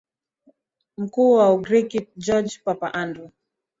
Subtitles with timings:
[0.47, 0.53] ri
[0.97, 3.29] mkuu wa ugiriki george papa andrew